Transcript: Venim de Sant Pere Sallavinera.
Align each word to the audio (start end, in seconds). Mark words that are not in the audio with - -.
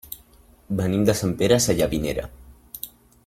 Venim 0.79 1.03
de 1.09 1.15
Sant 1.19 1.37
Pere 1.43 1.59
Sallavinera. 1.67 2.27